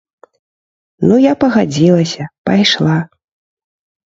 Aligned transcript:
Ну 1.09 1.15
я 1.25 1.33
пагадзілася, 1.45 2.23
пайшла. 2.51 2.97